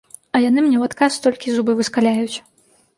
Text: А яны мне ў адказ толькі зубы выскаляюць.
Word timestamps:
А 0.37 0.39
яны 0.49 0.59
мне 0.63 0.77
ў 0.79 0.83
адказ 0.89 1.19
толькі 1.27 1.47
зубы 1.59 1.79
выскаляюць. 1.83 2.37